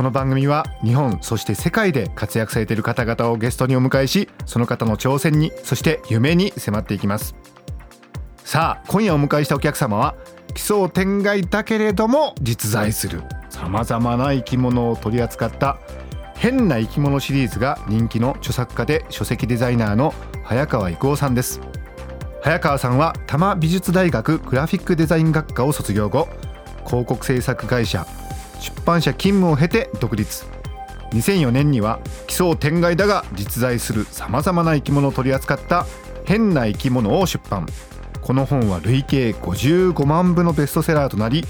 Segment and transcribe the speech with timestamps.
[0.00, 7.34] この番組は日本そして世界で活躍されている方々をゲストにお迎えしその方の挑戦にそして夢に迫っていきます。
[8.38, 10.14] さあ今夜お迎えしたお客様は
[10.54, 15.78] 奇想天外だけれども実在するさまざまな生き物を取り扱った
[16.34, 20.14] 変な生き物シリーズが人気の著作家で書籍デザイナーの
[20.44, 21.60] 早川郁夫さんです。
[22.40, 26.26] 早川さんは多摩美術大学グラフィックデザイン学科を卒業後
[26.86, 28.06] 広告制作会社
[28.60, 30.44] 出版社勤務を経て独立。
[31.12, 31.98] 2004年には
[32.28, 35.86] 奇想天外だが実在するさまざまな生き物を取り扱った
[36.24, 37.66] 変な生き物を出版。
[38.20, 41.44] この本は累計55万部のベストセラーとなり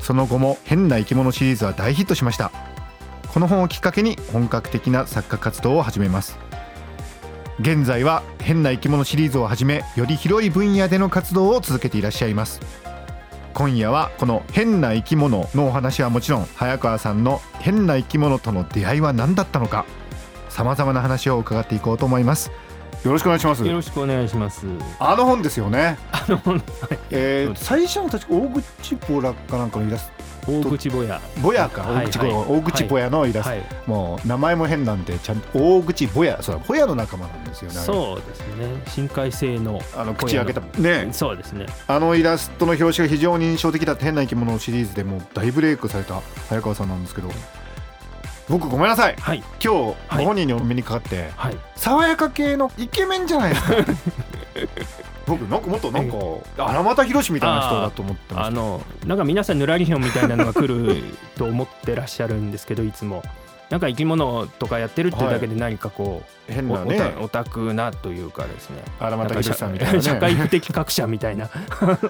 [0.00, 2.50] その後も変な生き物シリーズは大ヒットしました。
[3.32, 6.38] この本をきっかけに本格的な作家活動を始めます。
[7.60, 12.60] 現在は変な生き物シリーズをはじめより広い分野での活動を続けていらっしゃいます。
[13.56, 19.86] 今夜はこの変な生き物のお話はもちろん早川さんの変な生き物との出会いは何だったのか
[20.50, 22.50] さまざまな話を伺っていこうと思います。
[23.02, 23.64] よろしくお願いします。
[23.64, 24.66] よろしくお願いします。
[24.98, 25.96] あの本ですよね。
[26.12, 26.60] あの、はい。
[27.10, 30.12] えー、最初の確か大口ボラかなんかのイラス
[30.46, 31.20] 大口ぼや。
[31.34, 33.62] トボヤかはい大口ボヤ、はい大口ボヤのイラスト、はい。
[33.86, 38.82] もう名前も変なんでちゃんと大口ボヤそうだボヤの仲間なんですよねそうですね。
[38.88, 39.80] 深海性の。
[39.96, 41.66] あの口開けたねそうですね。
[41.86, 47.30] あのイラストの表紙が非常に印象的だった変な生き物シリーズでもう大ブレイクされた早川さんなんですけど
[48.48, 49.38] 僕ごめんなさいはい。
[49.38, 51.56] 今日ごはい本人にお目にかかって、はい。
[51.74, 53.74] 爽やか系のイケメンじゃないですか
[55.26, 56.16] 僕なんかもっとなんか
[56.56, 61.02] 荒俣宏みたいな人だと思ってましあの、なんか皆さんぬらりひょんみたいなのが来る
[61.36, 63.22] と思ってらっしゃるんですけど、いつも。
[63.68, 68.76] なんか生き物とかやってるっていうだけで何かこう、た変おなねオタクなというかですね。
[69.00, 70.02] 荒俣宏さんみたいなね。
[70.02, 71.50] 社会的格者みたいな。
[71.50, 72.06] だか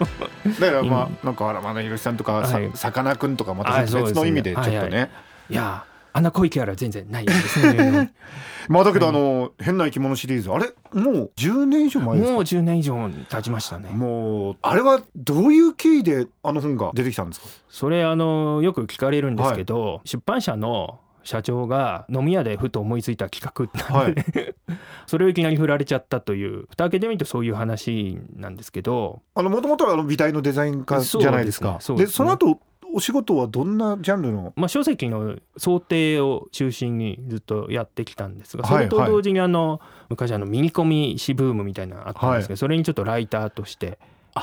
[0.61, 2.71] らまあなんか荒俣宏さんとかさはい。
[2.75, 4.77] さかなクンとかまた別の意味でちょっとね。
[4.77, 8.11] はいはいやー、あんな濃いキャラ全然ないですね。
[8.71, 10.51] まあだけどあの変な生き物シリーズ。
[10.51, 10.73] あれ？
[10.95, 12.33] もう10年以上前ですか？
[12.33, 13.91] もう10年以上経ちましたね。
[13.91, 17.47] もうあれはどういう経緯であの本が出てきたんですか？
[17.69, 24.55] それあのよく聞かれるんですけど、出版社の社長が飲み屋でふと思いついた企画なんで、
[25.07, 29.21] それをいきなり振られちゃったという蓋開けてみるとそういう話なんですけど。
[29.35, 31.77] あのもともとはあの美大のデザイン科じゃないですか。
[31.81, 32.61] そうですねそでその後
[32.95, 34.53] お仕事はどんなジャンルの？
[34.57, 43.99] まあ、書籍の想定を中心にずっとやってきたんですがはいそれと同時にあの昔あのミニコミ誌ブームみたいなのあったんですけど、それにちょっとライターとして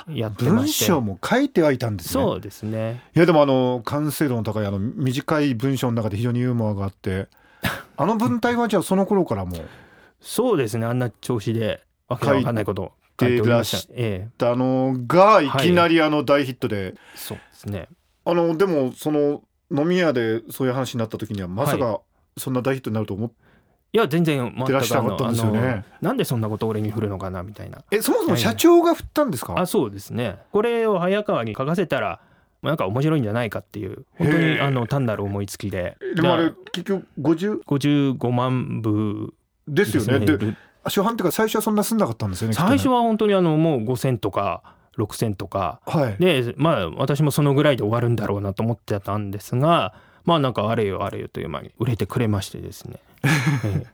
[0.08, 0.86] やってま文して。
[0.86, 2.24] 章も書いてはいたんですね。
[2.24, 3.02] そうですね。
[3.16, 7.28] いやでもあの完成度の高いあの短い文章の中で非常にユーモアがあって
[7.98, 9.62] あの文体はじゃあその頃からもう？
[10.20, 10.86] そうですね。
[10.86, 13.94] あんな調子でわけわかんないことを書いておりました。
[13.96, 17.88] ええあのがいきなりあの大ヒットで、そうですね
[18.26, 19.42] あのでもその
[19.72, 22.02] 飲み屋でそういう話になった時にはまさか
[22.38, 23.36] そんな大ヒットになると思って、
[23.94, 25.86] いや全然全てらっしゃらなかったんですよね。
[26.02, 27.84] なんでそんなこと俺に振るのかなみたいな。
[27.92, 30.38] えそもそも社長が振ったんですか、あそうですね。
[30.52, 32.20] これを早川に書かせたら
[32.62, 35.98] まあなんか面白いんじゃないかっていう本当にあの単なる思いつきで。
[36.16, 39.34] でもあれで結局50 55万部
[39.68, 40.26] ですよね。
[40.26, 45.80] でで初版っていうか最初はそんな済んなかったんですよね最初は本当にあのもう5,000とか6,000とか。
[45.86, 46.16] はい。
[46.18, 49.94] でまあ私もそのぐらいで終わるんだろうなと思ってたんですが
[50.26, 53.00] まあなんかあれよあれよという間に売れてくれましてですね、
[53.66, 53.88] ええ。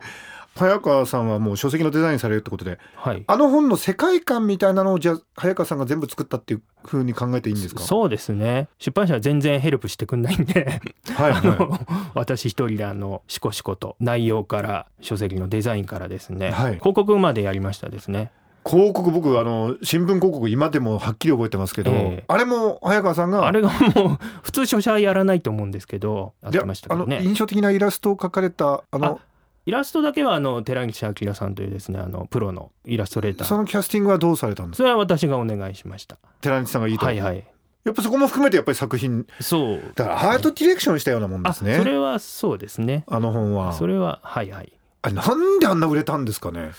[0.56, 3.24] 早川さんはもう書籍のデザインされるってことではい。
[3.28, 7.82] あの本の世界観みたいなのをじゃあ早川さんが全部作ったっていうふうに考えていいんですか？
[7.82, 8.68] そうですね。
[8.78, 10.82] 出版社は全然ヘルプしてくんないんで。
[11.16, 11.80] はいあはの
[12.14, 16.74] 私一人であのしこしこと内容から書籍のデザインからですね、はい。
[16.74, 18.32] 広告までやりましたですね。
[18.36, 22.24] い広告僕あの新聞広告今でもはっきり覚えてますけど、ええ。
[22.28, 27.22] あれも早川さんがあれがもう普通書者やらないと思うんですけどやっでてましたけどね。
[27.24, 29.20] 印象的なイラストを描かれたあの
[29.66, 33.48] イラストだけはあの寺西明さんというですねあのプロのイラストレーター。
[33.48, 34.84] そのキャスティングはどうされたんですか？
[34.84, 36.18] それは私がお願いしました。
[36.42, 37.44] 寺西さんがいいと、はいはい。
[37.86, 39.26] やっぱそこも含めてやっぱり作品。
[39.40, 39.82] そう。
[39.96, 41.78] だからアートディレクションしたようなもんであすね。
[41.78, 43.06] それはそうですね。
[43.08, 43.74] あの本は。
[43.74, 44.74] それははいはい。
[45.02, 46.72] あなんであんな売れたんですかね？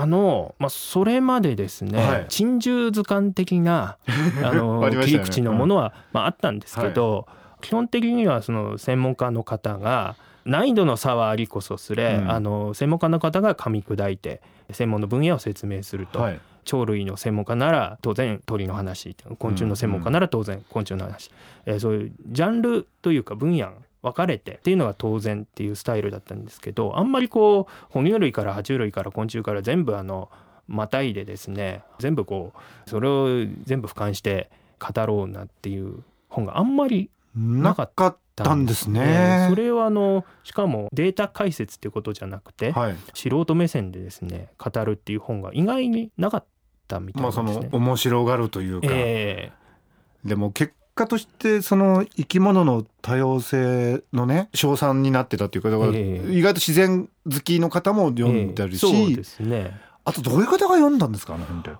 [0.00, 2.26] あの、まあ、それまでですね、はい。
[2.28, 3.96] 珍獣図鑑的な
[4.42, 4.96] あのね。
[5.04, 7.26] 切り口のものは、まあ、あったんですけど、
[7.60, 12.30] 基本的にはその専門家の方が難易度の差はありこそすれ、うん。
[12.30, 16.40] あの専門家の方が噛み砕いて専門の分野を説明すると、はい。
[16.64, 21.30] 鳥類の専門家なら当然鳥の話昆虫の専門家なら当然昆虫の話、
[21.66, 23.70] えーそういうジャンルというか分野
[24.04, 30.30] 分かれてっていうのが当然っていうスタイルだったんですけどあんまりこう哺乳類から爬虫類から昆虫から全部あの
[30.68, 33.28] またいでですね全部こうそれを
[33.62, 39.46] 全部俯瞰して語ろうなっていう本があんまりなかったんですね。
[39.48, 42.96] それはあのしかもデータ解説っていうことじゃなくて、はい。
[43.14, 46.44] 素人目線でですね語るっていう本が意外になかっ
[46.86, 47.68] たみたいまあなんですね。
[47.70, 49.52] その面白がるというか、え
[50.24, 56.32] でも結果としてその生き物の多様性のね称賛になってたっていうかだからええ。
[56.32, 59.04] 意外と自然好きの方もえ読んだりし、ええ。
[59.06, 59.78] そうですね。
[60.04, 61.70] あとどういう方が読んだんですかあの本って。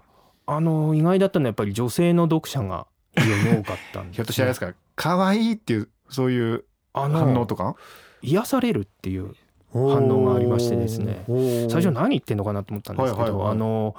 [0.46, 7.76] あの意外だったのはやっぱり女性の読者が非常に多かったんです、ひょっとしてあれですか可愛いっていうそういう反応とか？
[8.22, 9.34] 癒されるっていう
[9.72, 11.24] 反応がありましてですね。
[11.70, 13.50] 最初何言ってんのかなと思ったんですけど、はいはいはい。
[13.52, 13.96] あの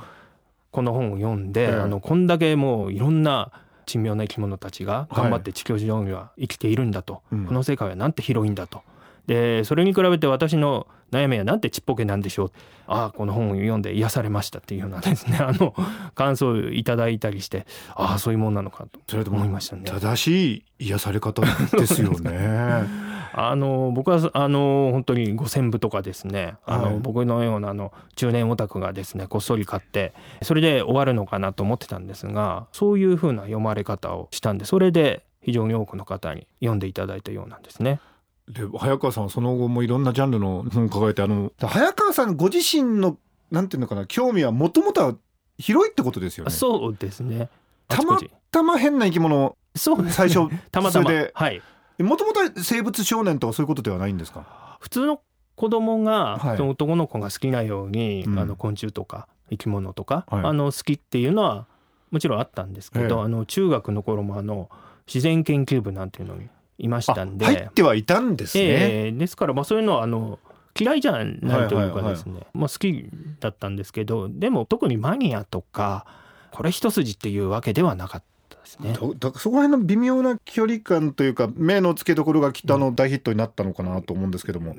[0.71, 1.75] この本を読んで、ええ。
[1.75, 3.51] あのこんだけもういろんな
[3.85, 8.81] 珍妙な生き物たちが頑張って地球上には生きているんだと、うんこの世界はなんて広いんだと。
[9.27, 12.51] でそれに比べて私の悩みはなんてちっぽけなんでしょう
[12.87, 15.73] ああこの本を読んで癒されましたっていうようなですね あの
[16.13, 17.65] 感想をいただいたりして
[17.95, 19.83] ああそういうもんなのかと思いましたね。
[19.85, 22.83] 正しい癒され方ですよね。
[23.37, 37.99] あの僕はあの本当に五千部とかですねあの、はい僕のようなあの中年オタクがですねこっそり買ってそれで終わるのかなと思ってたんですがそういうふうな読まれ方をしたんでそれで非常に多くの方に読んでいただいたようなんですね。
[38.47, 43.17] で早川さんはその後もいろんなジャンルの本を抱えてあの早川さんご自身の
[43.51, 45.15] なんていうのかな興味はもともとは
[45.57, 46.51] 広いってことですよね。
[46.51, 47.49] そうですね。
[47.89, 48.19] あたま
[48.51, 51.61] たま変な生き物そう最初 たまたまそれではい
[52.03, 54.77] もともとは生物少年とかそういうことではないんですか？
[54.80, 55.21] 普通の
[55.56, 56.57] 子供が、はい。
[56.57, 58.39] その男の子が好きなように、うん。
[58.39, 60.44] あの昆虫とか生き物とか、はい。
[60.45, 61.68] あの好きっていうのは
[62.12, 63.21] もちろんあったんですけど、ええ。
[63.24, 64.69] あの中学の頃もあの
[65.07, 68.63] 自然研究部なんていうのにいましたんで、入ってはいたんですね。
[68.63, 70.39] ええですからまあそういうのはあの
[70.77, 73.09] 嫌いじゃないというかですね、まあ、好き
[73.39, 76.06] だったんですけどでも特にマニアとか
[76.51, 78.27] これ一筋っていうわけではなかった
[78.65, 78.94] ですね。
[79.19, 84.75] だそこら辺の微妙な距離感というか目の付けどころがきっとあの大ヒットになったのかなと思うんですけども、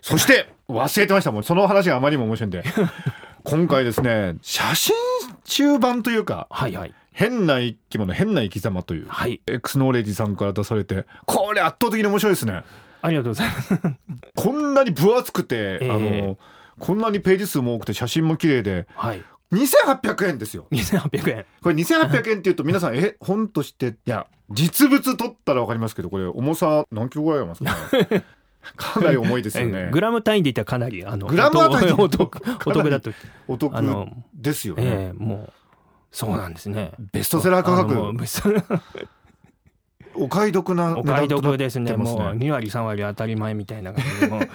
[0.00, 1.44] そして忘れてましたもん。
[1.44, 2.64] その話があまりにも面白いんで。
[3.44, 4.96] 今回ですね写真
[5.44, 6.94] 集版というかはいはい。
[7.12, 9.40] 変な生き物変な生き様というはい。
[9.46, 12.62] エクスノーレージさんから出されてこれ圧倒的に面白いですね。
[13.02, 13.80] ありがとうございます。
[14.34, 15.90] こんなに分厚くて、ええ。
[15.90, 16.38] あの
[16.78, 20.66] こんなにページ数も多くて写真も綺麗ではい2800円ですよ。
[20.70, 21.46] 2800円。
[21.62, 27.70] これ2800円っていうと皆さんえ本としていや実物取ったら分かりますけどこれ重さ何キロぐらいありますか
[28.10, 28.24] ね？
[28.76, 29.90] かなり重いですよね。
[29.92, 33.12] グラム単位で言ったらかなりあのグラム単位でお得お得だと
[33.46, 33.72] お得
[34.34, 35.52] ですよね、ええもう
[36.10, 36.92] そうなんですね。
[37.12, 38.12] ベストセラー価格。
[40.18, 41.94] お買い得なお買い得ですね。
[41.94, 44.50] もう2割3割当たり前みたいな感じで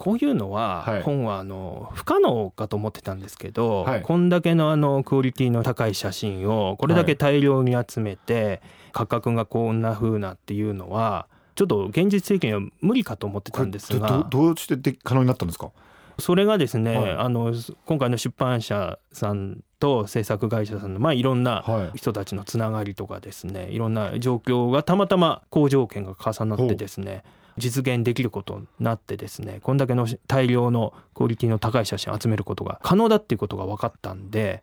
[0.00, 1.02] こういうのは、はい。
[1.02, 4.02] 本はあの不可能かと思ってたんですけど、はい。
[4.02, 8.62] こんだけのあのクオリティの高い写真をこれだけ大量に集めて、
[8.92, 15.70] 価格がこんな風なっていうのはちょっと現実的には無理かと思ってたんですがどどうしてで可能になったんですか？
[16.18, 17.10] それがですね、はい。
[17.12, 17.52] あの
[17.84, 21.98] 今回の出版社さんと制作会社さんの、まあ、いろんなはい。
[21.98, 27.22] 人たちのつながりとかですねいろんな状況がたまたま好条件が重なってですね
[27.58, 34.62] 実現できることになってですねこんだけの大量のクオリティの高い写真を集めることが可能だっていうことが分かったんで、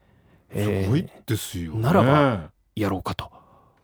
[0.52, 1.82] えすごいーですよね。
[1.82, 3.32] ならばやろうかと。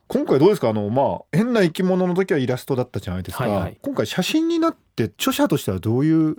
[0.08, 0.70] 今回どうですか？
[0.70, 3.78] あのまあ変な生き物の時はイラストだったじゃないですか、はいはい。
[3.82, 6.36] 今回写真になって著者としてはどういう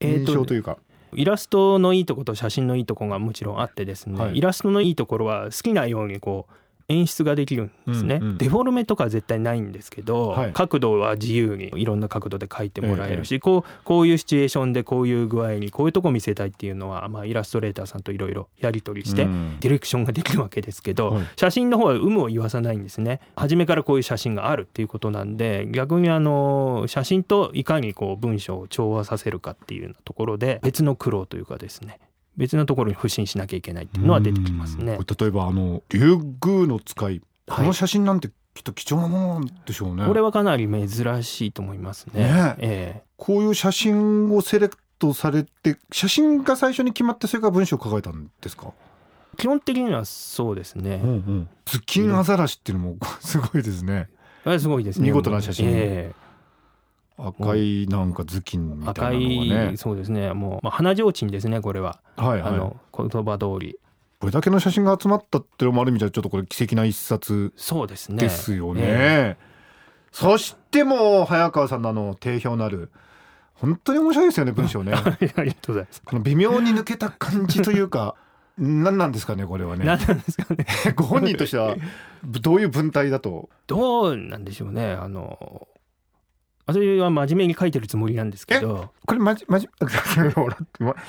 [0.00, 0.78] 印象というか、
[1.14, 4.38] イラストのいいとこと写真のいいとこがもちろんあってですね、はい。
[4.38, 6.52] イラストのいいところは好きなようにこう
[6.88, 8.38] 演出ができるんですね、うんうん。
[8.38, 10.52] デフォルメとかは絶対ないんですけど、はい。
[10.52, 19.56] 角度は自由にいろんな角度で描いてもらえるし、こうこういうシチュエーションでこういう具合にこういうとこ見せたいっていうのは、まあ、イラストレーターさんといろいろやり取りして、うん。
[19.60, 21.26] ディレクションができるわけですけど、はい。
[21.36, 23.20] 写真の方は有無を言わさないんですね。
[23.36, 31.98] 初めからこういう写真があるっていうことなんで逆にあの写真といかにこう文章を調和させるかっていうようなところで別の苦労というかですね
[32.36, 34.98] 別のところに不信しなきゃいけないっていうのは出てきますね。
[35.18, 37.66] 例えばあの竜宮の使いこはい。
[37.66, 42.24] の写真なんてきっと貴重なものなんでしょうね、これはかなり珍しいと思いますね。
[42.24, 43.02] ねえ。
[43.16, 51.00] こういう写真をセレクトされて写真が最初に決まってそれから文章を書かれたんですか、え基本的にはそうですね。
[51.66, 54.08] ズッキンアザラシっていうのも すごいですね。
[54.44, 55.08] あれすごいですね。
[55.08, 55.66] 見事な写真。
[55.68, 56.14] え
[57.18, 59.74] 赤いなんか頭巾みた赤いなのがね。
[59.74, 60.32] いそうですね。
[60.32, 62.50] もう、まあ、花提灯ですねこれは、はいはい。
[62.50, 63.78] あの言葉通り。
[64.18, 68.18] これだけの写真が集まったっていうのもある意味じゃちょっとこれ奇跡な一冊そうですね。
[68.18, 68.82] ですよね。
[68.84, 69.36] え
[70.12, 72.90] そしてもう早川さんのあの定評なる
[73.54, 74.92] 本当に面白いですよね文章ね。
[75.20, 76.02] え ありがとうございます。
[76.02, 78.14] この微妙に抜けた感じというか
[78.58, 79.84] 何 なんですかねこれはね。
[79.84, 79.98] 何。
[80.06, 80.66] なんですかね。
[80.96, 81.76] ご本人としては
[82.24, 83.50] どういう文体だと？
[83.66, 84.92] どうなんでしょうね。
[84.92, 85.68] あの
[86.66, 88.90] 私は真面目に書いてるつもりなんですけど。
[89.06, 89.68] これまじまじ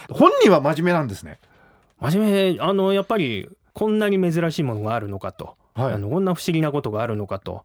[0.10, 1.40] 本人は真面目なんですね。
[2.00, 5.94] 真面目あのやっぱりこんなに珍しいものがあるのかと、はい。
[5.94, 7.64] あのこんな不思議なことがあるのかと。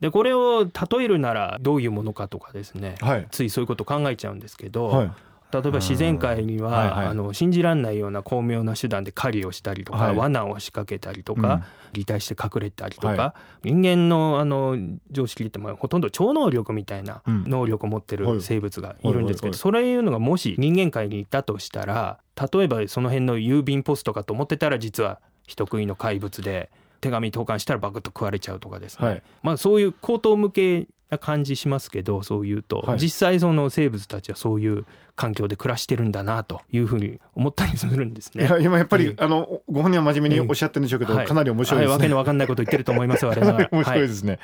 [0.00, 2.96] でこれを例えるならどういうものかとかですね。
[3.00, 3.26] はい。
[3.30, 5.10] ついそういうこと考えちゃうんですけど、はい
[5.52, 7.06] 例えば自然界には、はいはい。
[7.08, 10.16] あの信じられないような巧妙な手段で狩りをしたりとか、はい。
[10.16, 11.42] 罠を仕掛けたりとうん。
[11.42, 14.76] か、擬態して隠れたりとか、は人間のあの
[15.10, 17.44] 常識で言ってもほとんど超能力みたいなうん。
[17.46, 18.34] 能力を持ってはい。
[18.34, 22.18] る生物がいるんですけどそれいうのがもし人間界にいたとしたら
[22.52, 29.22] 例えばその辺の郵便ポストかと思ってたら実は人食いの怪物で手紙投函したらバクッと食われちゃうとかですね、はい。
[29.42, 32.98] まあそういう口頭向けな感じしますけどそう言うと、はい。
[32.98, 34.86] 実際その生物たちはそういう
[35.16, 38.46] 環境で暮らしてるんだなというふうに思ったりするんですね。
[38.46, 39.14] いや今やっぱり、う。
[39.14, 41.26] んあのご本人は真面目におっしゃってるんでしょうけど、はい。
[41.26, 41.90] かなり面白いですね。
[41.90, 43.68] はいわけのわかんないこと言ってると思います我々は。
[43.72, 44.38] 面白いはですね。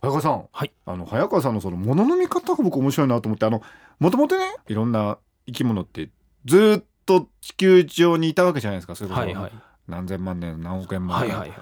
[0.00, 0.72] 早川さん、はい。
[0.86, 3.62] あの早川さんのその物の見方が僕面白いなと思ってあの
[3.98, 6.10] もともとねいろんな生き物って
[6.44, 8.94] ずっと地球上にいたわけじゃないですか。
[8.94, 9.52] それこそはいはい。
[9.88, 11.58] 何千万年何億円万年、はいはい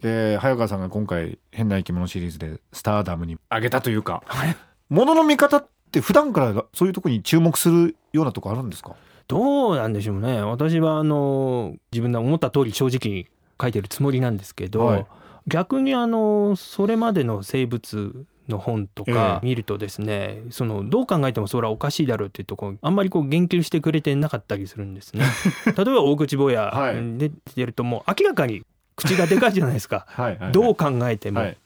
[0.00, 4.22] で早川さんが今回変な生き物シリーズでスターダムにあげたというか。
[4.26, 4.56] はい
[4.88, 8.96] 物の見方って普段からそういうところに注目するようなとこあるんですか？
[9.28, 10.42] どうなんでしょうね。
[10.42, 13.26] 私はあの自分で思った通り正直
[13.62, 15.06] 書いてるつもりなんですけど、はい。
[15.46, 25.24] 逆にあのそれまでの生物の本とかえ見るとですね、そのどう考えてもそれはおかしいだろうっていうところあんまりこう言及してくれてなかったりするんですね。
[25.76, 26.94] 例えば大口坊やはい。
[27.16, 28.64] で出てるともう明らかに
[29.00, 30.06] 口がでかいじゃないですか。
[30.10, 31.40] はいはいどう考えても。
[31.40, 31.56] はい。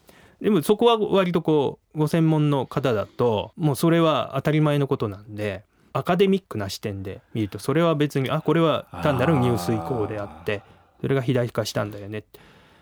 [0.40, 10.62] でもそこは割とこうご専門の方だともうそれは当たり前のことなんでアカデミックな視点で見るとそれは別にあこれは単なる入水口であって
[11.00, 12.24] それが肥大化したんだよね。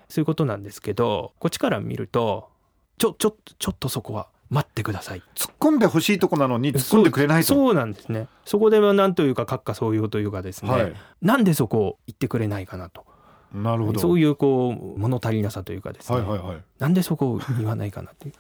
[0.09, 2.49] そういうことなんですけどこっちから見ると
[2.99, 5.23] ちょちょっとちょっとそこは待ってください。
[5.35, 7.49] 突っ込んでほしいとこなのに突っ込んでくれないと。
[7.49, 8.29] そうそうなんですね。
[8.45, 10.93] そこでは何というか閣下総用というかですね、はい。
[11.23, 13.07] なんでそこを言ってくれないかなと
[13.55, 14.01] なるほど。
[14.01, 16.57] そういうこう物足りなさというかですね、はいはいはい。
[16.79, 18.35] なんでそこを言わないかなっていう。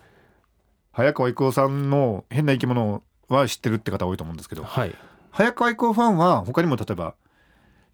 [0.92, 4.64] 早川郁夫さんの変な生き物は知ってるって方多いと思うんですけど。
[4.64, 4.95] はい。
[5.31, 7.14] 早川郁夫ファンは他にも例えば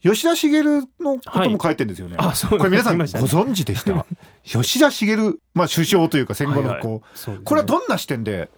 [0.02, 4.06] 吉田茂のことも書いてるんですよね、あそうこれ皆さんご存知でした？
[4.44, 5.16] 吉田茂
[5.54, 6.98] まあ首相というか戦後のこう、はいは
[7.34, 7.40] いね。
[7.44, 8.48] これはどんな視点で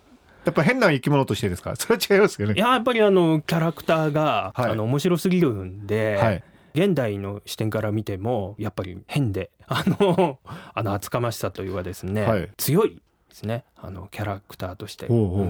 [0.45, 1.77] やっぱ変な生き物としてですか？
[1.77, 2.55] それは違いますよね。
[2.55, 4.71] いややっぱりあのキャラクターが、はい。
[4.71, 10.39] あの面白すぎるんで、はい現代の視点から見てもやっぱり変で あの
[10.75, 12.51] あの厚かましさというかですね、はい。
[12.57, 13.65] 強いですね。
[13.77, 15.07] あのキャラクターとして。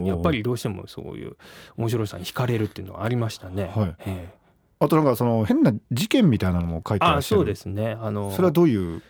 [0.06, 1.36] やっぱりどうしてもそういう
[1.76, 3.72] 面白さに惹かれるっていうのはありましたね。
[3.74, 3.94] はい。
[4.00, 4.40] ええ。
[4.80, 7.96] あとなんかその変な事件みたいなのも書いてらあそうですね。
[8.00, 9.02] あのそれはどういう？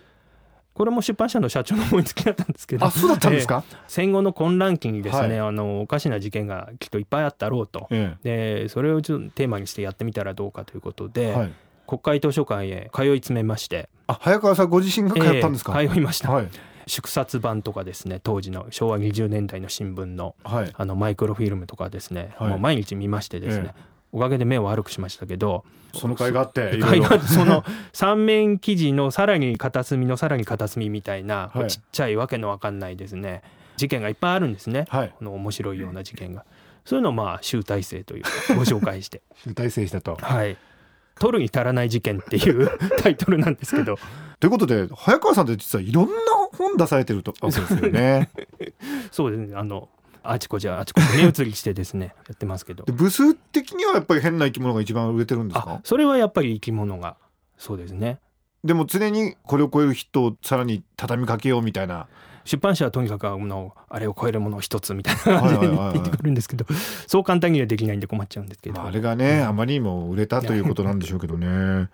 [0.73, 2.87] これも出版社の社長の思いつきだったんですけど。
[2.87, 3.77] あそうだったんですか、ええ。
[3.87, 5.49] 戦後の混乱期にですね、はい。
[5.49, 7.89] あのおかしな事件がきっといっぱいあったろうと。
[7.91, 11.53] えでそれをちょっとテーマにしてやってみたらどうかということで、えはい、
[11.91, 16.49] 国会図書館へ通い詰めましてあ早川さんご自身が通ったんですか、ええ通いました、はい。
[16.87, 20.73] 縮刷版とかですね当時の昭和20年代の新聞のはい。
[20.73, 22.49] あのマイクロフィルムとかですね、はい。
[22.51, 23.81] もう毎日見ましてですね、え
[24.13, 26.79] おかげで目を悪くしましたけどその会があって
[27.29, 31.71] その三面記事のさらに片隅のさらに片隅みたいな、はい。
[31.71, 33.43] ちっちゃいわけのわかんないですね
[33.77, 35.15] 事件がいっぱいあるんですね、はい。
[35.19, 36.45] この面白いような事件が。
[36.85, 39.23] そういうのをまあ集大成というかご紹介して。
[39.45, 40.17] 集大成したと。
[40.21, 40.57] はい
[41.21, 43.97] 取るに足らない事件っていう タイトルなんですけど。
[44.41, 46.13] ということで早川さんって実はいろんな
[46.57, 48.31] 本出されてるとわけですよね。
[49.13, 49.57] そうですね。
[49.57, 49.91] あの
[50.23, 52.85] あちこちあちこち目移りしてですねやってますけど。
[52.85, 57.17] で部数的にはやっぱり変な生き物が一番売れてるんですあかそれはやっぱり生き物が
[57.59, 58.19] そうですね。
[58.65, 62.09] でも常にこれを超えるヒットをさらに畳みかけようみたいな
[62.45, 66.65] 出版社はとにかくあのあれを超えるものを一つみたいな感じではいはいはいはい言ってくるんですけど
[67.07, 71.89] そう簡単にはできないんで困っちゃうんですけど、まああれがね、あまりにも売れたということなんでしょうけどね。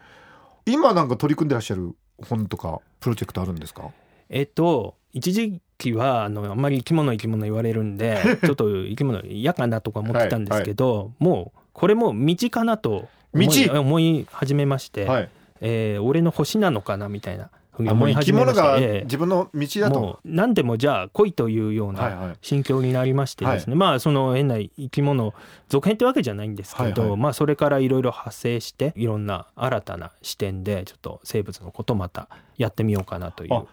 [0.65, 1.95] 今なんか取り組んでらっしゃる
[2.29, 3.91] 本とかプロジェクトあるんですか？
[4.29, 13.81] えっと一時期はあのあんまり生き物生き物言われるんでちょっと生き物嫌かなとか思ってたんですけど、もうこれも道かなと思い道？
[13.81, 15.29] 思い始めまして、はい。
[15.61, 18.79] えー俺の星なのかなみたいな思い始めました。
[19.05, 20.21] 自分の道だと。
[20.25, 22.37] 何でもじゃあ恋というようはいなはい。
[22.41, 25.35] 心境になりましてですね、まあその変な生き物
[25.69, 27.21] 続編ってわけじゃないんですけど、はいはい。
[27.21, 33.55] まあそれからいろいろ派生していろんな新たな視点でちょっと生物のことまたやってみようかなという。
[33.55, 33.65] あ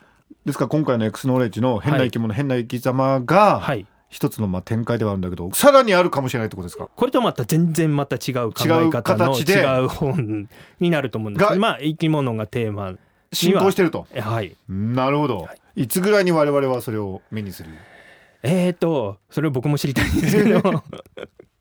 [0.45, 0.65] ですか？
[0.65, 6.87] ら今回の X ノーレッジの変な生き物、変な生き様がはい一つのまあ展開ではあるんだけどさらにあるかもしれないってことですか？
[6.95, 10.47] これとまた全然また違う考え方の違う本
[10.79, 12.93] になると思うんですけがどまあ生き物がテーマ
[13.33, 14.07] 進行してると。
[14.13, 14.55] えはい。
[14.69, 17.69] なるほど、い、つぐらいに我々はそれを目にする？
[18.43, 20.61] えーとそれを僕も知りたいんですけど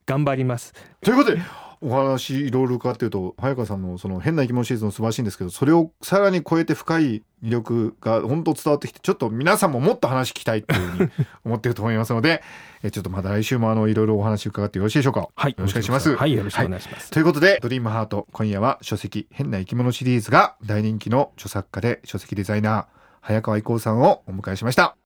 [0.07, 0.75] 頑張ります。
[1.01, 1.43] ということで
[1.83, 11.11] お話いろいろ伺っていると早川さんのその変な生き物シリーズも素晴らしいんですけどそれをさらに超えて深い魅力が本当伝わってきてちょっと皆さんももっと話聞きたいっていうふうに
[11.45, 12.43] 思っていると思いますので
[12.85, 15.13] えちょっとまた来週もあのいろいろお話伺ってよろしいでしょう。
[15.13, 16.15] かはいよろしくお願いします。
[16.15, 22.85] はいよろしくお願いします、ということで、ドリームハート、今夜は書籍、変な生き物シリーズが大人気の著作家で書籍デザイナー、
[23.21, 25.02] 早川伊光さんをお迎えしました。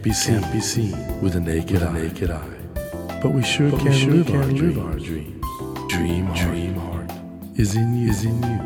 [0.00, 1.92] Can't be seen, can't be seen with a naked, eye.
[1.92, 3.20] naked eye.
[3.22, 5.44] But we sure can, sure live, can our live our dreams.
[5.88, 7.10] Dream, heart, dream heart
[7.56, 8.60] is in you, is in you,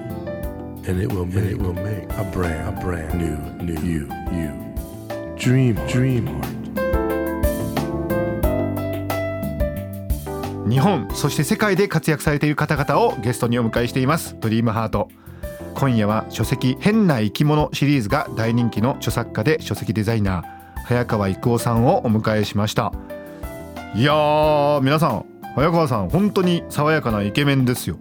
[0.87, 4.53] and it will, make, it will make a brand, a brand new, new you, you.
[5.37, 6.55] Dream, dream heart.
[10.69, 14.37] 日本、そして世界で活躍されている方々をゲストにお迎えしています。
[14.39, 15.09] ドリームハート。
[15.75, 22.93] 今夜は書籍、変な生き物シリーズが大人気の著作家で書籍デザイナー、早川郁夫さんをお迎えしました。
[23.95, 25.25] いやー、皆さん、
[25.55, 27.97] 早川さん、本当に爽やかなイケメンですよ。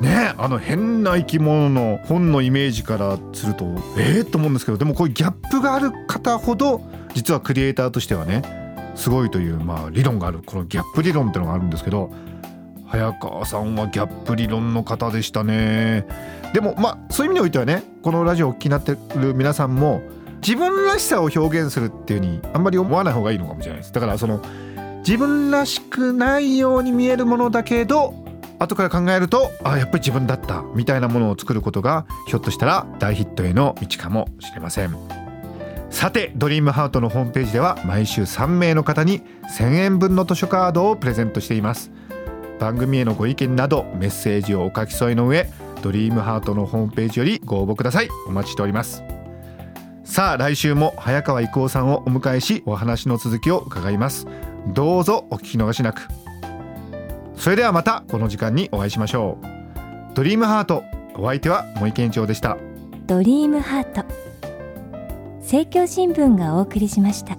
[0.00, 3.66] ねあの変な生き物の本のイメージからすると
[3.98, 6.80] ええと思うんですけどでもこういうギャップがある方ほど
[7.14, 8.42] 実はクリエイターとしてはね
[8.94, 12.12] すごいというまあ理論があるこのギャップ理論っていうのがあるんですけど
[12.86, 16.06] 早川さんはギャップ理論の方でしたね
[16.54, 20.00] でもまあそういう意味においてはねこのラジオをお聞きになってる皆さんも
[20.40, 23.92] 自分らしさを表現するっていうふうにあんまり思わない方がいいのかもしれないです。
[23.92, 24.42] だからその
[24.98, 28.14] 自分らしくないように見えるものだけど
[28.58, 34.96] 後から考えるとあやっぱり自分だったみたいなものを作ることがひょっとしたら大ヒットへの道かもしれません。
[35.90, 39.22] さてドリームハートのホームページでは毎週3名の方に
[39.58, 41.90] 1000円分の図書カードをプレゼントしています。
[42.58, 45.48] 番組へのご意見などメッセージをお書き添えの上
[45.80, 48.08] ドリームハートのホームページよりご応募ください。
[48.26, 49.17] お待ちしております。
[50.08, 54.26] さあ来週も早川郁夫さんをお迎えしお話の続きを伺います。
[54.68, 56.08] どうぞお聞き逃しなく。
[57.36, 60.14] それではまたこの時間にお会いしましょう。
[60.14, 60.82] ドリームハート
[61.14, 62.56] お相手は森健長でした。
[63.06, 64.04] ドリームハート
[65.40, 67.36] 政教新聞がお送りしました。